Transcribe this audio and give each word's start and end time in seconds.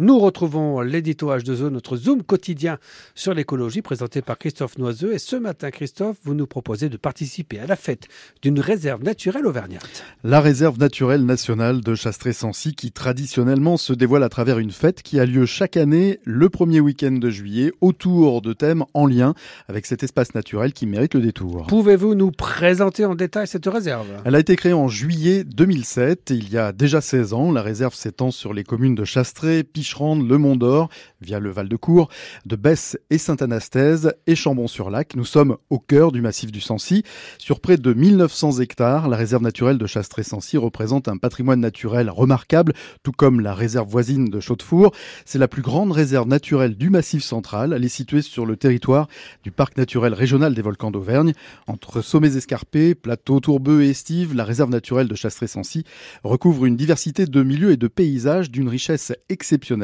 Nous 0.00 0.20
retrouvons 0.20 0.80
l'édito 0.80 1.32
H2O, 1.32 1.70
notre 1.70 1.96
Zoom 1.96 2.22
quotidien 2.22 2.78
sur 3.16 3.34
l'écologie, 3.34 3.82
présenté 3.82 4.22
par 4.22 4.38
Christophe 4.38 4.78
Noiseux. 4.78 5.12
Et 5.12 5.18
ce 5.18 5.34
matin, 5.34 5.72
Christophe, 5.72 6.18
vous 6.22 6.34
nous 6.34 6.46
proposez 6.46 6.88
de 6.88 6.96
participer 6.96 7.58
à 7.58 7.66
la 7.66 7.74
fête 7.74 8.06
d'une 8.40 8.60
réserve 8.60 9.02
naturelle 9.02 9.44
auvergnate. 9.44 10.04
La 10.22 10.40
réserve 10.40 10.78
naturelle 10.78 11.24
nationale 11.24 11.80
de 11.80 11.96
Chastré-Sancy, 11.96 12.76
qui 12.76 12.92
traditionnellement 12.92 13.76
se 13.76 13.92
dévoile 13.92 14.22
à 14.22 14.28
travers 14.28 14.60
une 14.60 14.70
fête 14.70 15.02
qui 15.02 15.18
a 15.18 15.26
lieu 15.26 15.46
chaque 15.46 15.76
année 15.76 16.20
le 16.22 16.48
premier 16.48 16.78
week-end 16.78 17.10
de 17.10 17.28
juillet, 17.28 17.72
autour 17.80 18.40
de 18.40 18.52
thèmes 18.52 18.84
en 18.94 19.04
lien 19.04 19.34
avec 19.66 19.84
cet 19.84 20.04
espace 20.04 20.32
naturel 20.32 20.74
qui 20.74 20.86
mérite 20.86 21.14
le 21.14 21.22
détour. 21.22 21.66
Pouvez-vous 21.66 22.14
nous 22.14 22.30
présenter 22.30 23.04
en 23.04 23.16
détail 23.16 23.48
cette 23.48 23.66
réserve? 23.66 24.06
Elle 24.24 24.36
a 24.36 24.38
été 24.38 24.54
créée 24.54 24.74
en 24.74 24.86
juillet 24.86 25.42
2007. 25.42 26.30
Il 26.30 26.52
y 26.52 26.56
a 26.56 26.70
déjà 26.70 27.00
16 27.00 27.32
ans, 27.32 27.50
la 27.50 27.62
réserve 27.62 27.96
s'étend 27.96 28.30
sur 28.30 28.54
les 28.54 28.62
communes 28.62 28.94
de 28.94 29.04
Chastré, 29.04 29.64
Le 29.96 30.36
Mont 30.36 30.54
d'Or, 30.54 30.90
via 31.22 31.40
le 31.40 31.50
Val-de-Cour, 31.50 32.08
de 32.44 32.56
Besse 32.56 32.98
et 33.10 33.16
Saint-Anastèse 33.16 34.12
et 34.26 34.36
Chambon-sur-Lac. 34.36 35.16
Nous 35.16 35.24
sommes 35.24 35.56
au 35.70 35.78
cœur 35.78 36.12
du 36.12 36.20
massif 36.20 36.52
du 36.52 36.60
Sancy. 36.60 37.04
Sur 37.38 37.60
près 37.60 37.78
de 37.78 37.92
1900 37.94 38.60
hectares, 38.60 39.08
la 39.08 39.16
réserve 39.16 39.42
naturelle 39.42 39.78
de 39.78 39.86
Chastré-Sancy 39.86 40.58
représente 40.58 41.08
un 41.08 41.16
patrimoine 41.16 41.60
naturel 41.60 42.10
remarquable, 42.10 42.74
tout 43.02 43.12
comme 43.12 43.40
la 43.40 43.54
réserve 43.54 43.88
voisine 43.88 44.26
de 44.26 44.40
Chaudefour. 44.40 44.92
C'est 45.24 45.38
la 45.38 45.48
plus 45.48 45.62
grande 45.62 45.90
réserve 45.90 46.28
naturelle 46.28 46.76
du 46.76 46.90
massif 46.90 47.24
central. 47.24 47.72
Elle 47.72 47.84
est 47.84 47.88
située 47.88 48.22
sur 48.22 48.44
le 48.44 48.56
territoire 48.56 49.08
du 49.42 49.50
parc 49.50 49.78
naturel 49.78 50.12
régional 50.12 50.54
des 50.54 50.62
volcans 50.62 50.90
d'Auvergne. 50.90 51.32
Entre 51.66 52.02
sommets 52.02 52.36
escarpés, 52.36 52.94
plateaux 52.94 53.40
tourbeux 53.40 53.82
et 53.82 53.90
estives, 53.90 54.34
la 54.34 54.44
réserve 54.44 54.70
naturelle 54.70 55.08
de 55.08 55.14
Chastré-Sancy 55.14 55.84
recouvre 56.24 56.66
une 56.66 56.76
diversité 56.76 57.24
de 57.26 57.42
milieux 57.42 57.72
et 57.72 57.76
de 57.78 57.88
paysages 57.88 58.50
d'une 58.50 58.68
richesse 58.68 59.12
exceptionnelle, 59.28 59.77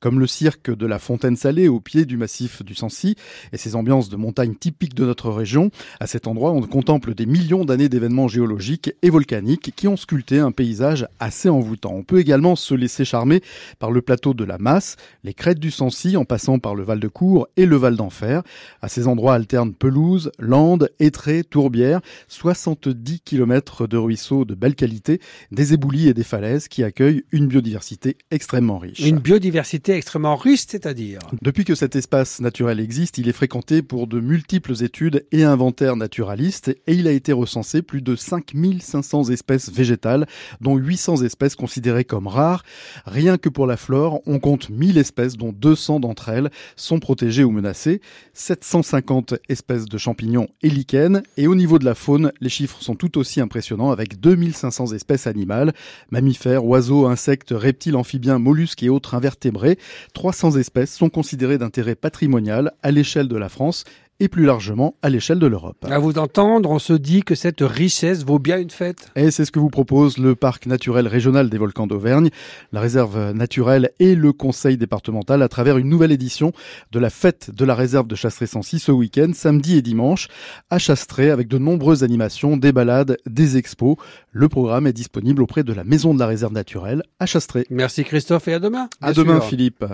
comme 0.00 0.20
le 0.20 0.26
cirque 0.26 0.74
de 0.74 0.86
la 0.86 0.98
Fontaine 0.98 1.36
Salée 1.36 1.68
au 1.68 1.80
pied 1.80 2.04
du 2.04 2.16
massif 2.16 2.62
du 2.62 2.74
Sancy 2.74 3.16
et 3.52 3.56
ses 3.56 3.76
ambiances 3.76 4.08
de 4.08 4.16
montagne 4.16 4.54
typiques 4.54 4.94
de 4.94 5.04
notre 5.04 5.30
région. 5.30 5.70
À 6.00 6.06
cet 6.06 6.26
endroit, 6.26 6.52
on 6.52 6.62
contemple 6.62 7.14
des 7.14 7.26
millions 7.26 7.64
d'années 7.64 7.88
d'événements 7.88 8.28
géologiques 8.28 8.92
et 9.02 9.10
volcaniques 9.10 9.72
qui 9.76 9.88
ont 9.88 9.96
sculpté 9.96 10.38
un 10.38 10.52
paysage 10.52 11.06
assez 11.20 11.48
envoûtant. 11.48 11.92
On 11.94 12.02
peut 12.02 12.18
également 12.18 12.56
se 12.56 12.74
laisser 12.74 13.04
charmer 13.04 13.42
par 13.78 13.90
le 13.90 14.02
plateau 14.02 14.34
de 14.34 14.44
la 14.44 14.58
Masse, 14.58 14.96
les 15.24 15.34
crêtes 15.34 15.58
du 15.58 15.70
Sancy 15.70 16.16
en 16.16 16.24
passant 16.24 16.58
par 16.58 16.74
le 16.74 16.82
Val 16.82 17.00
de 17.00 17.08
Cour 17.08 17.48
et 17.56 17.66
le 17.66 17.76
Val 17.76 17.96
d'Enfer. 17.96 18.42
À 18.80 18.88
ces 18.88 19.06
endroits 19.06 19.34
alternent 19.34 19.74
pelouse, 19.74 20.30
landes, 20.38 20.90
étrées, 21.00 21.44
tourbières, 21.44 22.00
70 22.28 23.20
km 23.20 23.86
de 23.86 23.96
ruisseaux 23.96 24.44
de 24.44 24.54
belle 24.54 24.74
qualité, 24.74 25.20
des 25.50 25.74
éboulis 25.74 26.08
et 26.08 26.14
des 26.14 26.24
falaises 26.24 26.68
qui 26.68 26.82
accueillent 26.82 27.24
une 27.32 27.46
biodiversité 27.46 28.16
extrêmement 28.30 28.78
riche. 28.78 29.00
Biodiversité 29.22 29.92
extrêmement 29.92 30.34
riche, 30.34 30.64
c'est-à-dire 30.66 31.20
Depuis 31.40 31.64
que 31.64 31.76
cet 31.76 31.94
espace 31.94 32.40
naturel 32.40 32.80
existe, 32.80 33.18
il 33.18 33.28
est 33.28 33.32
fréquenté 33.32 33.80
pour 33.80 34.08
de 34.08 34.18
multiples 34.18 34.82
études 34.82 35.24
et 35.30 35.44
inventaires 35.44 35.94
naturalistes 35.94 36.68
et 36.68 36.94
il 36.94 37.06
a 37.06 37.12
été 37.12 37.32
recensé 37.32 37.82
plus 37.82 38.02
de 38.02 38.16
5500 38.16 39.30
espèces 39.30 39.70
végétales, 39.70 40.26
dont 40.60 40.76
800 40.76 41.22
espèces 41.22 41.54
considérées 41.54 42.04
comme 42.04 42.26
rares. 42.26 42.64
Rien 43.06 43.38
que 43.38 43.48
pour 43.48 43.68
la 43.68 43.76
flore, 43.76 44.20
on 44.26 44.40
compte 44.40 44.70
1000 44.70 44.98
espèces, 44.98 45.36
dont 45.36 45.52
200 45.52 46.00
d'entre 46.00 46.28
elles 46.28 46.50
sont 46.74 46.98
protégées 46.98 47.44
ou 47.44 47.52
menacées, 47.52 48.00
750 48.34 49.34
espèces 49.48 49.84
de 49.84 49.98
champignons 49.98 50.48
et 50.62 50.68
lichens, 50.68 51.22
et 51.36 51.46
au 51.46 51.54
niveau 51.54 51.78
de 51.78 51.84
la 51.84 51.94
faune, 51.94 52.32
les 52.40 52.48
chiffres 52.48 52.82
sont 52.82 52.96
tout 52.96 53.18
aussi 53.18 53.40
impressionnants 53.40 53.92
avec 53.92 54.18
2500 54.18 54.92
espèces 54.92 55.28
animales, 55.28 55.72
mammifères, 56.10 56.64
oiseaux, 56.64 57.06
insectes, 57.06 57.54
reptiles, 57.56 57.94
amphibiens, 57.94 58.40
mollusques 58.40 58.82
et 58.82 58.88
autres 58.88 59.11
invertébrés. 59.14 59.78
300 60.14 60.56
espèces 60.56 60.94
sont 60.94 61.10
considérées 61.10 61.58
d'intérêt 61.58 61.94
patrimonial 61.94 62.72
à 62.82 62.90
l'échelle 62.90 63.28
de 63.28 63.36
la 63.36 63.48
France 63.48 63.84
et 64.20 64.28
plus 64.28 64.44
largement 64.44 64.94
à 65.02 65.10
l'échelle 65.10 65.38
de 65.38 65.46
l'Europe. 65.46 65.84
À 65.90 65.98
vous 65.98 66.18
entendre, 66.18 66.70
on 66.70 66.78
se 66.78 66.92
dit 66.92 67.22
que 67.22 67.34
cette 67.34 67.60
richesse 67.60 68.24
vaut 68.24 68.38
bien 68.38 68.58
une 68.58 68.70
fête. 68.70 69.10
Et 69.16 69.30
c'est 69.30 69.44
ce 69.44 69.50
que 69.50 69.58
vous 69.58 69.70
propose 69.70 70.18
le 70.18 70.34
parc 70.34 70.66
naturel 70.66 71.08
régional 71.08 71.50
des 71.50 71.58
volcans 71.58 71.86
d'Auvergne, 71.86 72.30
la 72.72 72.80
réserve 72.80 73.32
naturelle 73.32 73.90
et 73.98 74.14
le 74.14 74.32
conseil 74.32 74.76
départemental 74.76 75.42
à 75.42 75.48
travers 75.48 75.78
une 75.78 75.88
nouvelle 75.88 76.12
édition 76.12 76.52
de 76.92 76.98
la 76.98 77.10
fête 77.10 77.50
de 77.50 77.64
la 77.64 77.74
réserve 77.74 78.06
de 78.06 78.14
Chastré-Sancy 78.14 78.78
ce 78.78 78.92
week-end, 78.92 79.30
samedi 79.34 79.76
et 79.76 79.82
dimanche, 79.82 80.28
à 80.70 80.78
Chastré 80.78 81.30
avec 81.30 81.48
de 81.48 81.58
nombreuses 81.58 82.04
animations, 82.04 82.56
des 82.56 82.72
balades, 82.72 83.16
des 83.26 83.56
expos. 83.56 83.96
Le 84.30 84.48
programme 84.48 84.86
est 84.86 84.92
disponible 84.92 85.42
auprès 85.42 85.64
de 85.64 85.72
la 85.72 85.84
maison 85.84 86.14
de 86.14 86.18
la 86.18 86.26
réserve 86.26 86.52
naturelle 86.52 87.02
à 87.18 87.26
Chastré. 87.26 87.66
Merci 87.70 88.04
Christophe 88.04 88.48
et 88.48 88.54
à 88.54 88.58
demain. 88.58 88.88
À 89.00 89.12
demain 89.12 89.40
Philippe. 89.40 89.84